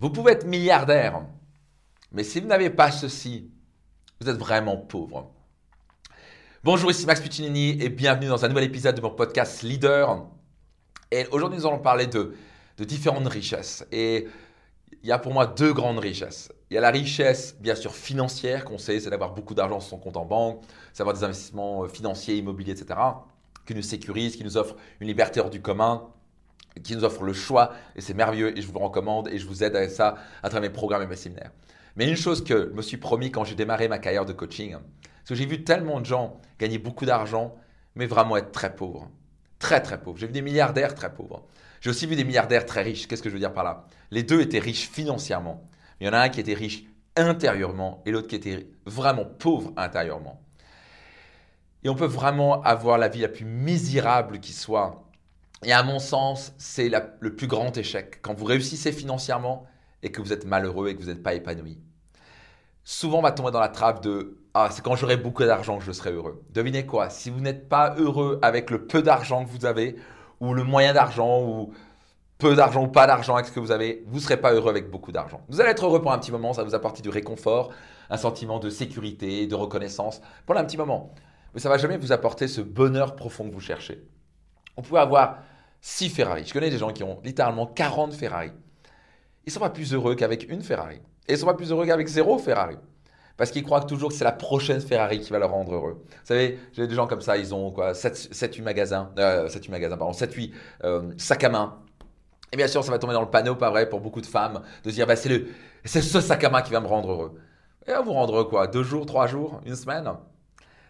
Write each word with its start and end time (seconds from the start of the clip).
Vous 0.00 0.08
pouvez 0.08 0.32
être 0.32 0.46
milliardaire, 0.46 1.26
mais 2.10 2.24
si 2.24 2.40
vous 2.40 2.46
n'avez 2.46 2.70
pas 2.70 2.90
ceci, 2.90 3.50
vous 4.18 4.30
êtes 4.30 4.38
vraiment 4.38 4.78
pauvre. 4.78 5.30
Bonjour, 6.64 6.90
ici 6.90 7.04
Max 7.04 7.20
Puccinini 7.20 7.72
et 7.82 7.90
bienvenue 7.90 8.28
dans 8.28 8.42
un 8.42 8.48
nouvel 8.48 8.64
épisode 8.64 8.94
de 8.94 9.02
mon 9.02 9.10
podcast 9.10 9.60
Leader. 9.60 10.26
Et 11.10 11.26
aujourd'hui, 11.32 11.58
nous 11.58 11.66
allons 11.66 11.80
parler 11.80 12.06
de, 12.06 12.34
différentes 12.78 13.26
richesses. 13.26 13.86
Et 13.92 14.26
il 15.02 15.06
y 15.06 15.12
a 15.12 15.18
pour 15.18 15.34
moi 15.34 15.44
deux 15.44 15.74
grandes 15.74 15.98
richesses. 15.98 16.50
Il 16.70 16.76
y 16.76 16.78
a 16.78 16.80
la 16.80 16.90
richesse, 16.90 17.54
bien 17.60 17.74
sûr, 17.74 17.94
financière, 17.94 18.64
qu'on 18.64 18.78
sait, 18.78 19.00
c'est 19.00 19.10
d'avoir 19.10 19.34
beaucoup 19.34 19.52
d'argent 19.52 19.80
sur 19.80 19.90
son 19.90 19.98
compte 19.98 20.16
en 20.16 20.24
banque, 20.24 20.62
c'est 20.94 21.00
d'avoir 21.00 21.14
des 21.14 21.24
investissements 21.24 21.84
euh, 21.84 21.88
financiers, 21.88 22.36
immobiliers, 22.36 22.72
etc., 22.72 22.98
qui 23.66 23.74
nous 23.74 23.82
sécurisent, 23.82 24.36
qui 24.36 24.44
nous 24.44 24.56
offrent 24.56 24.76
une 25.00 25.08
liberté 25.08 25.40
hors 25.40 25.50
du 25.50 25.60
commun, 25.60 26.08
qui 26.82 26.96
nous 26.96 27.04
offre 27.04 27.22
le 27.22 27.32
choix 27.32 27.72
et 27.96 28.00
c'est 28.00 28.14
merveilleux 28.14 28.56
et 28.56 28.62
je 28.62 28.66
vous 28.66 28.78
recommande 28.78 29.28
et 29.28 29.38
je 29.38 29.46
vous 29.46 29.62
aide 29.62 29.76
à 29.76 29.88
ça 29.88 30.16
à 30.42 30.48
travers 30.48 30.70
mes 30.70 30.74
programmes 30.74 31.02
et 31.02 31.06
mes 31.06 31.16
séminaires. 31.16 31.50
Mais 31.96 32.08
une 32.08 32.16
chose 32.16 32.44
que 32.44 32.68
je 32.70 32.76
me 32.76 32.82
suis 32.82 32.96
promis 32.96 33.30
quand 33.30 33.44
j'ai 33.44 33.54
démarré 33.54 33.88
ma 33.88 33.98
carrière 33.98 34.24
de 34.24 34.32
coaching, 34.32 34.76
c'est 35.24 35.34
que 35.34 35.34
j'ai 35.34 35.46
vu 35.46 35.64
tellement 35.64 36.00
de 36.00 36.06
gens 36.06 36.40
gagner 36.58 36.78
beaucoup 36.78 37.04
d'argent 37.04 37.54
mais 37.94 38.06
vraiment 38.06 38.36
être 38.36 38.52
très 38.52 38.74
pauvres. 38.74 39.10
Très 39.58 39.80
très 39.80 40.00
pauvres. 40.00 40.18
J'ai 40.18 40.26
vu 40.26 40.32
des 40.32 40.42
milliardaires 40.42 40.94
très 40.94 41.12
pauvres. 41.12 41.46
J'ai 41.80 41.90
aussi 41.90 42.06
vu 42.06 42.16
des 42.16 42.24
milliardaires 42.24 42.64
très 42.64 42.82
riches. 42.82 43.08
Qu'est-ce 43.08 43.22
que 43.22 43.28
je 43.28 43.34
veux 43.34 43.40
dire 43.40 43.52
par 43.52 43.64
là? 43.64 43.86
Les 44.10 44.22
deux 44.22 44.40
étaient 44.40 44.58
riches 44.58 44.88
financièrement. 44.88 45.68
Il 46.00 46.06
y 46.06 46.10
en 46.10 46.12
a 46.12 46.18
un 46.18 46.28
qui 46.28 46.40
était 46.40 46.54
riche 46.54 46.84
intérieurement 47.16 48.02
et 48.06 48.10
l'autre 48.10 48.28
qui 48.28 48.36
était 48.36 48.70
vraiment 48.86 49.24
pauvre 49.24 49.72
intérieurement. 49.76 50.40
Et 51.82 51.88
on 51.88 51.94
peut 51.94 52.06
vraiment 52.06 52.62
avoir 52.62 52.98
la 52.98 53.08
vie 53.08 53.20
la 53.20 53.28
plus 53.28 53.44
misérable 53.44 54.40
qui 54.40 54.52
soit 54.52 55.09
et 55.64 55.72
à 55.72 55.82
mon 55.82 55.98
sens, 55.98 56.52
c'est 56.58 56.90
le 57.20 57.36
plus 57.36 57.46
grand 57.46 57.76
échec. 57.76 58.20
Quand 58.22 58.34
vous 58.34 58.44
réussissez 58.44 58.92
financièrement 58.92 59.66
et 60.02 60.10
que 60.10 60.22
vous 60.22 60.32
êtes 60.32 60.46
malheureux 60.46 60.88
et 60.88 60.96
que 60.96 61.02
vous 61.02 61.08
n'êtes 61.08 61.22
pas 61.22 61.34
épanoui. 61.34 61.78
Souvent, 62.82 63.18
on 63.18 63.22
va 63.22 63.32
tomber 63.32 63.50
dans 63.50 63.60
la 63.60 63.68
trappe 63.68 64.02
de 64.02 64.38
Ah, 64.54 64.68
c'est 64.70 64.82
quand 64.82 64.96
j'aurai 64.96 65.16
beaucoup 65.18 65.44
d'argent 65.44 65.78
que 65.78 65.84
je 65.84 65.92
serai 65.92 66.12
heureux. 66.12 66.42
Devinez 66.50 66.86
quoi? 66.86 67.10
Si 67.10 67.28
vous 67.28 67.40
n'êtes 67.40 67.68
pas 67.68 67.94
heureux 67.98 68.38
avec 68.42 68.70
le 68.70 68.86
peu 68.86 69.02
d'argent 69.02 69.44
que 69.44 69.50
vous 69.50 69.66
avez, 69.66 69.96
ou 70.40 70.54
le 70.54 70.64
moyen 70.64 70.94
d'argent, 70.94 71.42
ou 71.42 71.72
peu 72.38 72.56
d'argent 72.56 72.84
ou 72.84 72.88
pas 72.88 73.06
d'argent 73.06 73.34
avec 73.34 73.46
ce 73.46 73.52
que 73.52 73.60
vous 73.60 73.70
avez, 73.70 74.02
vous 74.06 74.16
ne 74.16 74.20
serez 74.20 74.38
pas 74.38 74.52
heureux 74.54 74.70
avec 74.70 74.90
beaucoup 74.90 75.12
d'argent. 75.12 75.42
Vous 75.48 75.60
allez 75.60 75.70
être 75.70 75.84
heureux 75.84 76.00
pour 76.00 76.10
un 76.10 76.18
petit 76.18 76.32
moment, 76.32 76.54
ça 76.54 76.64
vous 76.64 76.74
apporter 76.74 77.02
du 77.02 77.10
réconfort, 77.10 77.70
un 78.08 78.16
sentiment 78.16 78.58
de 78.58 78.70
sécurité, 78.70 79.46
de 79.46 79.54
reconnaissance 79.54 80.22
pour 80.46 80.56
un 80.56 80.64
petit 80.64 80.78
moment. 80.78 81.12
Mais 81.52 81.60
ça 81.60 81.68
ne 81.68 81.74
va 81.74 81.78
jamais 81.78 81.98
vous 81.98 82.12
apporter 82.12 82.48
ce 82.48 82.62
bonheur 82.62 83.14
profond 83.14 83.46
que 83.46 83.52
vous 83.52 83.60
cherchez. 83.60 84.08
On 84.76 84.82
peut 84.82 84.96
avoir 84.96 85.40
6 85.80 86.10
Ferrari. 86.10 86.44
Je 86.46 86.52
connais 86.52 86.70
des 86.70 86.78
gens 86.78 86.92
qui 86.92 87.02
ont 87.02 87.20
littéralement 87.24 87.66
40 87.66 88.12
Ferrari. 88.12 88.52
Ils 89.44 89.48
ne 89.48 89.52
sont 89.52 89.60
pas 89.60 89.70
plus 89.70 89.92
heureux 89.94 90.14
qu'avec 90.14 90.50
une 90.50 90.62
Ferrari. 90.62 90.96
Et 91.26 91.32
ils 91.32 91.32
ne 91.32 91.38
sont 91.38 91.46
pas 91.46 91.54
plus 91.54 91.70
heureux 91.70 91.86
qu'avec 91.86 92.06
zéro 92.06 92.38
Ferrari. 92.38 92.76
Parce 93.36 93.50
qu'ils 93.50 93.62
croient 93.62 93.80
toujours 93.80 94.10
que 94.10 94.14
c'est 94.14 94.24
la 94.24 94.32
prochaine 94.32 94.80
Ferrari 94.80 95.20
qui 95.20 95.30
va 95.30 95.38
leur 95.38 95.50
rendre 95.50 95.74
heureux. 95.74 96.04
Vous 96.06 96.16
savez, 96.24 96.58
j'ai 96.72 96.86
des 96.86 96.94
gens 96.94 97.06
comme 97.06 97.22
ça, 97.22 97.38
ils 97.38 97.54
ont 97.54 97.70
quoi 97.70 97.92
7-8 97.92 98.62
magasins, 98.62 99.10
7-8 99.16 99.70
magasins, 99.70 99.96
pardon, 99.96 100.12
7-8 100.12 100.52
euh, 100.84 101.12
sacs 101.16 101.44
à 101.44 101.48
main. 101.48 101.78
Et 102.52 102.56
bien 102.58 102.66
sûr, 102.66 102.84
ça 102.84 102.90
va 102.90 102.98
tomber 102.98 103.14
dans 103.14 103.22
le 103.22 103.30
panneau, 103.30 103.54
pas 103.54 103.70
vrai, 103.70 103.88
pour 103.88 104.00
beaucoup 104.00 104.20
de 104.20 104.26
femmes, 104.26 104.60
de 104.84 104.90
dire, 104.90 105.06
bah, 105.06 105.16
c'est, 105.16 105.46
c'est 105.84 106.02
ce 106.02 106.20
sac 106.20 106.44
à 106.44 106.50
main 106.50 106.60
qui 106.60 106.72
va 106.72 106.80
me 106.80 106.86
rendre 106.86 107.10
heureux. 107.12 107.40
Et 107.86 107.92
va 107.92 108.02
vous 108.02 108.12
rendre 108.12 108.42
quoi? 108.44 108.66
Deux 108.66 108.82
jours, 108.82 109.06
trois 109.06 109.26
jours, 109.26 109.60
une 109.64 109.76
semaine? 109.76 110.10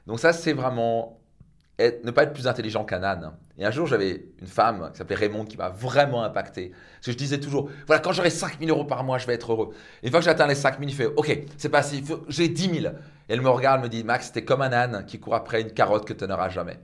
Donc 0.09 0.19
ça, 0.19 0.33
c'est 0.33 0.53
vraiment 0.53 1.21
ne 2.05 2.11
pas 2.11 2.25
être 2.25 2.33
plus 2.33 2.47
intelligent 2.47 2.85
qu'un 2.85 3.03
âne. 3.03 3.33
Et 3.59 3.65
un 3.65 3.71
jour, 3.71 3.87
j'avais 3.87 4.27
une 4.41 4.47
femme 4.47 4.91
qui 4.93 4.99
s'appelait 4.99 5.17
Raymond 5.17 5.45
qui 5.45 5.57
m'a 5.57 5.69
vraiment 5.69 6.23
impacté. 6.23 6.71
Parce 6.71 7.07
que 7.07 7.13
je 7.13 7.17
disais 7.17 7.39
toujours, 7.39 7.71
voilà, 7.87 8.01
quand 8.01 8.13
j'aurai 8.13 8.31
5 8.31 8.59
000 8.59 8.71
euros 8.71 8.85
par 8.85 9.05
mois, 9.05 9.19
je 9.19 9.27
vais 9.27 9.35
être 9.35 9.53
heureux. 9.53 9.73
Et 10.03 10.07
une 10.07 10.11
fois 10.11 10.21
que 10.21 10.27
j'atteins 10.27 10.47
les 10.47 10.55
5 10.55 10.79
000, 10.79 10.89
il 10.89 10.95
fait, 10.95 11.07
OK, 11.07 11.47
c'est 11.57 11.69
pas 11.69 11.79
assez, 11.79 12.03
j'ai 12.29 12.49
10 12.49 12.81
000. 12.81 12.95
Et 13.29 13.33
elle 13.33 13.41
me 13.41 13.49
regarde, 13.49 13.83
me 13.83 13.89
dit, 13.89 14.05
Max, 14.05 14.33
t'es 14.33 14.45
comme 14.45 14.63
un 14.63 14.73
âne 14.73 15.05
qui 15.07 15.21
court 15.21 15.35
après 15.35 15.63
une 15.63 15.73
carotte 15.73 16.07
que 16.07 16.13
tu 16.13 16.27
n'auras 16.27 16.49
jamais. 16.49 16.79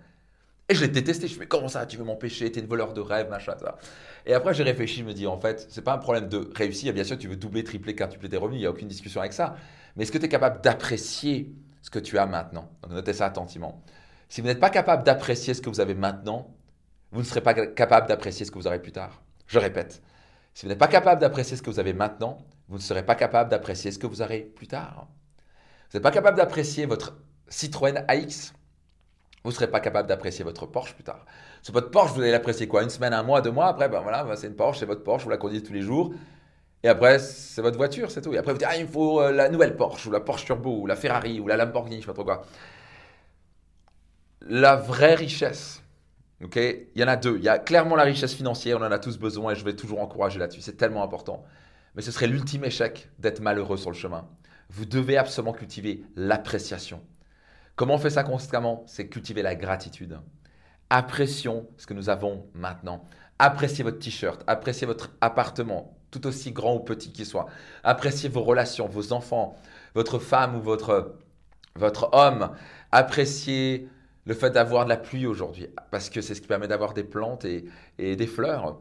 Et 0.68 0.74
je 0.74 0.80
l'ai 0.80 0.88
détesté. 0.88 1.28
Je 1.28 1.34
me 1.34 1.40
fais, 1.40 1.46
comment 1.46 1.68
ça, 1.68 1.86
tu 1.86 1.96
veux 1.96 2.04
m'empêcher, 2.04 2.50
t'es 2.50 2.60
une 2.60 2.66
voleur 2.66 2.92
de 2.92 3.00
rêve, 3.00 3.30
machin, 3.30 3.54
ça. 3.58 3.78
Et 4.24 4.34
après, 4.34 4.54
j'ai 4.54 4.64
réfléchi, 4.64 5.00
je 5.00 5.04
me 5.04 5.14
dis, 5.14 5.26
en 5.26 5.38
fait, 5.38 5.66
c'est 5.70 5.82
pas 5.82 5.92
un 5.92 5.98
problème 5.98 6.28
de 6.28 6.50
réussir. 6.54 6.92
Bien 6.92 7.04
sûr, 7.04 7.16
tu 7.16 7.28
veux 7.28 7.36
doubler, 7.36 7.64
tripler, 7.64 7.94
quintupler 7.94 8.28
tes 8.28 8.36
revenus, 8.36 8.58
il 8.58 8.62
n'y 8.62 8.66
a 8.66 8.70
aucune 8.70 8.88
discussion 8.88 9.20
avec 9.20 9.32
ça. 9.32 9.56
Mais 9.94 10.02
est-ce 10.02 10.12
que 10.12 10.18
tu 10.18 10.24
es 10.24 10.28
capable 10.28 10.60
d'apprécier 10.62 11.54
ce 11.82 11.90
que 11.90 11.98
tu 11.98 12.18
as 12.18 12.26
maintenant? 12.26 12.68
Notez 12.88 13.12
ça 13.12 13.26
attentivement. 13.26 13.82
Si 14.28 14.40
vous 14.40 14.46
n'êtes 14.46 14.60
pas 14.60 14.70
capable 14.70 15.04
d'apprécier 15.04 15.54
ce 15.54 15.62
que 15.62 15.70
vous 15.70 15.80
avez 15.80 15.94
maintenant, 15.94 16.54
vous 17.12 17.20
ne 17.20 17.24
serez 17.24 17.40
pas 17.40 17.54
capable 17.54 18.08
d'apprécier 18.08 18.44
ce 18.44 18.50
que 18.50 18.58
vous 18.58 18.66
aurez 18.66 18.80
plus 18.80 18.92
tard. 18.92 19.22
Je 19.46 19.58
répète, 19.58 20.02
si 20.54 20.66
vous 20.66 20.70
n'êtes 20.70 20.78
pas 20.78 20.88
capable 20.88 21.20
d'apprécier 21.20 21.56
ce 21.56 21.62
que 21.62 21.70
vous 21.70 21.78
avez 21.78 21.92
maintenant, 21.92 22.38
vous 22.68 22.76
ne 22.76 22.82
serez 22.82 23.04
pas 23.04 23.14
capable 23.14 23.50
d'apprécier 23.50 23.92
ce 23.92 23.98
que 23.98 24.06
vous 24.06 24.22
aurez 24.22 24.40
plus 24.40 24.66
tard. 24.66 25.06
Vous 25.90 25.96
n'êtes 25.98 26.02
pas 26.02 26.10
capable 26.10 26.36
d'apprécier 26.36 26.86
votre 26.86 27.16
Citroën 27.48 28.04
AX, 28.08 28.52
vous 29.44 29.50
ne 29.50 29.54
serez 29.54 29.70
pas 29.70 29.78
capable 29.78 30.08
d'apprécier 30.08 30.44
votre 30.44 30.66
Porsche 30.66 30.94
plus 30.94 31.04
tard. 31.04 31.24
Sur 31.62 31.72
votre 31.72 31.92
Porsche, 31.92 32.12
vous 32.14 32.20
allez 32.20 32.32
l'apprécier 32.32 32.66
quoi 32.66 32.82
Une 32.82 32.90
semaine, 32.90 33.12
un 33.12 33.22
mois, 33.22 33.40
deux 33.40 33.52
mois 33.52 33.68
Après, 33.68 33.88
ben 33.88 34.00
voilà, 34.00 34.24
ben 34.24 34.34
c'est 34.34 34.48
une 34.48 34.56
Porsche, 34.56 34.80
c'est 34.80 34.86
votre 34.86 35.04
Porsche, 35.04 35.22
vous 35.22 35.30
la 35.30 35.36
conduisez 35.36 35.62
tous 35.62 35.72
les 35.72 35.82
jours. 35.82 36.12
Et 36.82 36.88
après, 36.88 37.20
c'est 37.20 37.62
votre 37.62 37.76
voiture, 37.76 38.10
c'est 38.10 38.22
tout. 38.22 38.34
Et 38.34 38.38
après, 38.38 38.52
vous 38.52 38.58
dites, 38.58 38.66
ah, 38.68 38.76
il 38.76 38.86
me 38.86 38.90
faut 38.90 39.20
euh, 39.20 39.30
la 39.30 39.48
nouvelle 39.48 39.76
Porsche, 39.76 40.06
ou 40.06 40.10
la 40.10 40.18
Porsche 40.18 40.46
Turbo, 40.46 40.80
ou 40.80 40.86
la 40.86 40.96
Ferrari, 40.96 41.38
ou 41.38 41.46
la 41.46 41.56
Lamborghini, 41.56 41.96
je 41.96 42.00
ne 42.00 42.02
sais 42.02 42.06
pas 42.06 42.12
trop 42.14 42.24
quoi 42.24 42.42
la 44.48 44.76
vraie 44.76 45.14
richesse, 45.14 45.82
ok? 46.42 46.56
Il 46.56 47.00
y 47.00 47.04
en 47.04 47.08
a 47.08 47.16
deux. 47.16 47.36
Il 47.38 47.44
y 47.44 47.48
a 47.48 47.58
clairement 47.58 47.96
la 47.96 48.04
richesse 48.04 48.34
financière, 48.34 48.78
on 48.78 48.84
en 48.84 48.92
a 48.92 48.98
tous 48.98 49.18
besoin 49.18 49.52
et 49.52 49.54
je 49.54 49.64
vais 49.64 49.76
toujours 49.76 50.00
encourager 50.00 50.38
là-dessus. 50.38 50.60
C'est 50.60 50.76
tellement 50.76 51.02
important. 51.02 51.44
Mais 51.94 52.02
ce 52.02 52.12
serait 52.12 52.26
l'ultime 52.26 52.64
échec 52.64 53.08
d'être 53.18 53.40
malheureux 53.40 53.76
sur 53.76 53.90
le 53.90 53.96
chemin. 53.96 54.28
Vous 54.68 54.84
devez 54.84 55.16
absolument 55.16 55.52
cultiver 55.52 56.04
l'appréciation. 56.14 57.00
Comment 57.74 57.94
on 57.94 57.98
fait 57.98 58.10
ça 58.10 58.24
constamment? 58.24 58.84
C'est 58.86 59.08
cultiver 59.08 59.42
la 59.42 59.54
gratitude. 59.54 60.18
Apprécions 60.90 61.68
ce 61.76 61.86
que 61.86 61.94
nous 61.94 62.08
avons 62.08 62.46
maintenant. 62.54 63.08
Appréciez 63.38 63.84
votre 63.84 63.98
t-shirt, 63.98 64.42
appréciez 64.46 64.86
votre 64.86 65.10
appartement, 65.20 65.96
tout 66.10 66.26
aussi 66.26 66.52
grand 66.52 66.76
ou 66.76 66.80
petit 66.80 67.12
qu'il 67.12 67.26
soit. 67.26 67.46
Appréciez 67.84 68.28
vos 68.28 68.42
relations, 68.42 68.88
vos 68.88 69.12
enfants, 69.12 69.56
votre 69.94 70.18
femme 70.18 70.56
ou 70.56 70.62
votre, 70.62 71.16
votre 71.74 72.08
homme. 72.14 72.50
Appréciez 72.92 73.88
le 74.26 74.34
fait 74.34 74.50
d'avoir 74.50 74.84
de 74.84 74.90
la 74.90 74.96
pluie 74.96 75.26
aujourd'hui, 75.26 75.68
parce 75.90 76.10
que 76.10 76.20
c'est 76.20 76.34
ce 76.34 76.40
qui 76.40 76.48
permet 76.48 76.68
d'avoir 76.68 76.92
des 76.92 77.04
plantes 77.04 77.44
et, 77.44 77.64
des 77.98 78.26
fleurs. 78.26 78.78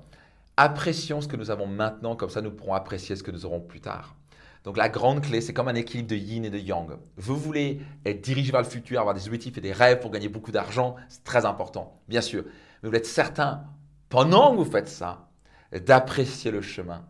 Apprécions 0.57 1.22
ce 1.22 1.28
que 1.28 1.38
nous 1.38 1.51
avons 1.51 1.67
maintenant, 1.67 2.16
comme 2.16 2.29
ça 2.29 2.41
nous 2.41 2.51
pourrons 2.51 2.73
apprécier 2.73 3.16
ce 3.16 3.23
que 3.23 3.31
nous 3.31 3.45
aurons 3.45 3.61
plus 3.61 3.79
tard. 3.79 4.16
Donc 4.63 4.78
la 4.78 4.89
grande 4.89 5.22
clé, 5.22 5.41
c'est 5.41 5.53
comme 5.53 5.67
un 5.67 5.75
équilibre 5.75 6.09
de 6.09 6.16
yin 6.16 6.44
et 6.44 6.50
de 6.50 6.57
yang. 6.57 6.97
Vous 7.17 7.38
voulez 7.38 7.79
être 8.03 8.22
dirigé 8.22 8.51
vers 8.51 8.61
le 8.61 8.67
futur, 8.67 9.00
avoir 9.00 9.13
des 9.13 9.28
objectifs 9.28 9.55
et 9.59 9.61
des 9.61 9.73
rêves 9.73 10.00
pour 10.00 10.09
gagner 10.09 10.29
beaucoup 10.29 10.51
d'argent, 10.51 10.95
c'est 11.07 11.23
très 11.23 11.45
important, 11.45 12.01
bien 12.07 12.22
sûr. 12.22 12.44
Mais 12.81 12.89
vous 12.89 12.95
êtes 12.95 13.05
certain, 13.05 13.66
pendant 14.09 14.51
que 14.51 14.57
vous 14.57 14.66
faites 14.66 14.88
ça, 14.88 15.29
d'apprécier 15.72 16.50
le 16.50 16.61
chemin, 16.61 17.05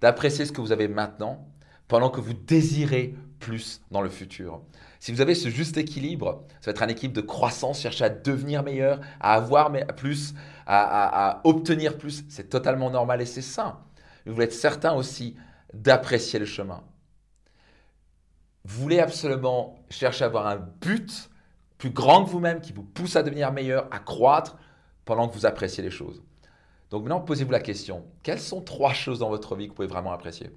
d'apprécier 0.00 0.44
ce 0.44 0.52
que 0.52 0.60
vous 0.60 0.70
avez 0.70 0.86
maintenant, 0.86 1.44
pendant 1.88 2.10
que 2.10 2.20
vous 2.20 2.34
désirez 2.34 3.16
plus 3.40 3.80
dans 3.90 4.02
le 4.02 4.08
futur. 4.08 4.60
Si 5.00 5.10
vous 5.10 5.20
avez 5.20 5.34
ce 5.34 5.48
juste 5.48 5.76
équilibre, 5.78 6.44
ça 6.60 6.70
va 6.70 6.72
être 6.72 6.82
un 6.82 6.88
équilibre 6.88 7.14
de 7.14 7.26
croissance, 7.26 7.80
chercher 7.80 8.04
à 8.04 8.10
devenir 8.10 8.62
meilleur, 8.62 9.00
à 9.18 9.34
avoir 9.34 9.72
plus, 9.96 10.34
à, 10.66 11.40
obtenir 11.44 11.98
plus. 11.98 12.24
C'est 12.28 12.48
totalement 12.48 12.90
normal 12.90 13.20
et 13.20 13.26
c'est 13.26 13.42
sain. 13.42 13.80
Vous 14.26 14.34
voulez 14.34 14.44
être 14.44 14.52
certain 14.52 14.92
aussi 14.92 15.36
d'apprécier 15.72 16.38
le 16.38 16.44
chemin. 16.44 16.82
Vous 18.64 18.82
voulez 18.82 19.00
absolument 19.00 19.74
chercher 19.88 20.24
à 20.24 20.26
avoir 20.26 20.46
un 20.46 20.56
but 20.56 21.30
plus 21.78 21.90
grand 21.90 22.24
que 22.24 22.30
vous-même 22.30 22.60
qui 22.60 22.74
vous 22.74 22.82
pousse 22.82 23.16
à 23.16 23.22
devenir 23.22 23.50
meilleur, 23.52 23.88
à 23.90 23.98
croître 23.98 24.58
pendant 25.06 25.28
que 25.28 25.34
vous 25.34 25.46
appréciez 25.46 25.82
les 25.82 25.90
choses. 25.90 26.22
Donc 26.90 27.04
maintenant, 27.04 27.20
posez-vous 27.20 27.52
la 27.52 27.60
question, 27.60 28.04
quelles 28.22 28.40
sont 28.40 28.60
trois 28.60 28.92
choses 28.92 29.20
dans 29.20 29.30
votre 29.30 29.56
vie 29.56 29.64
que 29.64 29.70
vous 29.70 29.76
pouvez 29.76 29.88
vraiment 29.88 30.12
apprécier? 30.12 30.50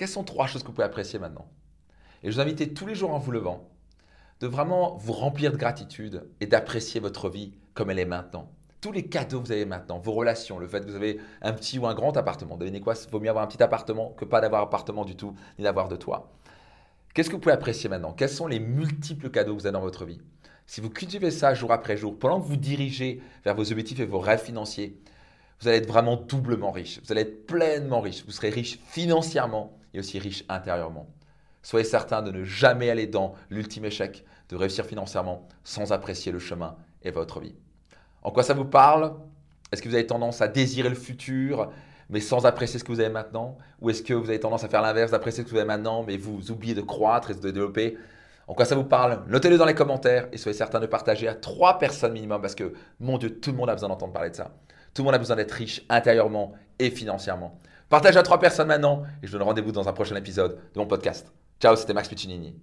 Quelles 0.00 0.08
sont 0.08 0.24
trois 0.24 0.46
choses 0.46 0.62
que 0.62 0.68
vous 0.68 0.72
pouvez 0.72 0.86
apprécier 0.86 1.18
maintenant? 1.18 1.46
Et 2.22 2.30
je 2.30 2.34
vous 2.34 2.40
invite 2.40 2.72
tous 2.72 2.86
les 2.86 2.94
jours 2.94 3.12
en 3.12 3.18
vous 3.18 3.32
levant 3.32 3.68
de 4.40 4.46
vraiment 4.46 4.96
vous 4.96 5.12
remplir 5.12 5.52
de 5.52 5.58
gratitude 5.58 6.26
et 6.40 6.46
d'apprécier 6.46 7.00
votre 7.00 7.28
vie 7.28 7.52
comme 7.74 7.90
elle 7.90 7.98
est 7.98 8.06
maintenant. 8.06 8.50
Tous 8.80 8.92
les 8.92 9.04
cadeaux 9.04 9.42
que 9.42 9.48
vous 9.48 9.52
avez 9.52 9.66
maintenant, 9.66 9.98
vos 9.98 10.12
relations, 10.12 10.58
le 10.58 10.66
fait 10.66 10.80
que 10.80 10.88
vous 10.88 10.96
avez 10.96 11.20
un 11.42 11.52
petit 11.52 11.78
ou 11.78 11.86
un 11.86 11.92
grand 11.92 12.16
appartement. 12.16 12.56
Devinez 12.56 12.80
quoi? 12.80 12.94
Il 12.94 13.10
vaut 13.10 13.20
mieux 13.20 13.28
avoir 13.28 13.44
un 13.44 13.46
petit 13.46 13.62
appartement 13.62 14.14
que 14.16 14.24
pas 14.24 14.40
d'avoir 14.40 14.62
appartement 14.62 15.04
du 15.04 15.16
tout, 15.16 15.34
ni 15.58 15.64
d'avoir 15.64 15.88
de 15.88 15.96
toi. 15.96 16.32
Qu'est-ce 17.12 17.28
que 17.28 17.34
vous 17.34 17.40
pouvez 17.42 17.52
apprécier 17.52 17.90
maintenant? 17.90 18.14
Quels 18.14 18.30
sont 18.30 18.46
les 18.46 18.58
multiples 18.58 19.28
cadeaux 19.28 19.54
que 19.54 19.60
vous 19.60 19.66
avez 19.66 19.74
dans 19.74 19.82
votre 19.82 20.06
vie? 20.06 20.22
Si 20.66 20.80
vous 20.80 20.88
cultivez 20.88 21.30
ça 21.30 21.52
jour 21.52 21.72
après 21.72 21.98
jour, 21.98 22.18
pendant 22.18 22.40
que 22.40 22.46
vous 22.46 22.56
dirigez 22.56 23.20
vers 23.44 23.54
vos 23.54 23.70
objectifs 23.70 24.00
et 24.00 24.06
vos 24.06 24.18
rêves 24.18 24.40
financiers, 24.42 24.98
vous 25.60 25.68
allez 25.68 25.76
être 25.76 25.88
vraiment 25.88 26.16
doublement 26.16 26.70
riche. 26.70 27.02
Vous 27.04 27.12
allez 27.12 27.20
être 27.20 27.46
pleinement 27.46 28.00
riche. 28.00 28.24
Vous 28.24 28.32
serez 28.32 28.48
riche 28.48 28.78
financièrement 28.86 29.76
et 29.94 29.98
aussi 29.98 30.18
riche 30.18 30.44
intérieurement. 30.48 31.08
Soyez 31.62 31.84
certain 31.84 32.22
de 32.22 32.30
ne 32.30 32.44
jamais 32.44 32.90
aller 32.90 33.06
dans 33.06 33.34
l'ultime 33.50 33.84
échec, 33.84 34.24
de 34.48 34.56
réussir 34.56 34.86
financièrement 34.86 35.46
sans 35.62 35.92
apprécier 35.92 36.32
le 36.32 36.38
chemin 36.38 36.76
et 37.02 37.10
votre 37.10 37.40
vie. 37.40 37.54
En 38.22 38.30
quoi 38.30 38.42
ça 38.42 38.54
vous 38.54 38.64
parle? 38.64 39.14
Est-ce 39.70 39.82
que 39.82 39.88
vous 39.88 39.94
avez 39.94 40.06
tendance 40.06 40.40
à 40.40 40.48
désirer 40.48 40.88
le 40.88 40.94
futur, 40.94 41.70
mais 42.08 42.20
sans 42.20 42.46
apprécier 42.46 42.78
ce 42.78 42.84
que 42.84 42.92
vous 42.92 43.00
avez 43.00 43.10
maintenant? 43.10 43.56
Ou 43.80 43.90
est-ce 43.90 44.02
que 44.02 44.14
vous 44.14 44.28
avez 44.28 44.40
tendance 44.40 44.64
à 44.64 44.68
faire 44.68 44.82
l'inverse, 44.82 45.12
d'apprécier 45.12 45.42
ce 45.42 45.46
que 45.46 45.52
vous 45.52 45.58
avez 45.58 45.66
maintenant, 45.66 46.02
mais 46.02 46.16
vous 46.16 46.50
oubliez 46.50 46.74
de 46.74 46.80
croître 46.80 47.30
et 47.30 47.34
de 47.34 47.40
développer 47.40 47.96
En 48.50 48.54
quoi 48.54 48.64
ça 48.64 48.74
vous 48.74 48.82
parle? 48.82 49.22
Notez-le 49.28 49.58
dans 49.58 49.64
les 49.64 49.76
commentaires 49.76 50.26
et 50.32 50.36
soyez 50.36 50.58
certain 50.58 50.80
de 50.80 50.86
partager 50.86 51.28
à 51.28 51.36
trois 51.36 51.78
personnes 51.78 52.12
minimum 52.12 52.40
parce 52.40 52.56
que, 52.56 52.72
mon 52.98 53.16
Dieu, 53.16 53.38
tout 53.38 53.52
le 53.52 53.56
monde 53.56 53.70
a 53.70 53.74
besoin 53.74 53.88
d'entendre 53.88 54.12
parler 54.12 54.30
de 54.30 54.34
ça. 54.34 54.50
Tout 54.92 55.02
le 55.02 55.04
monde 55.04 55.14
a 55.14 55.18
besoin 55.18 55.36
d'être 55.36 55.52
riche 55.52 55.82
intérieurement 55.88 56.54
et 56.80 56.90
financièrement. 56.90 57.60
Partage 57.88 58.16
à 58.16 58.24
trois 58.24 58.40
personnes 58.40 58.66
maintenant 58.66 59.04
et 59.22 59.28
je 59.28 59.30
vous 59.30 59.38
donne 59.38 59.46
rendez-vous 59.46 59.70
dans 59.70 59.88
un 59.88 59.92
prochain 59.92 60.16
épisode 60.16 60.58
de 60.74 60.80
mon 60.80 60.88
podcast. 60.88 61.32
Ciao, 61.60 61.76
c'était 61.76 61.94
Max 61.94 62.08
Piccinini. 62.08 62.56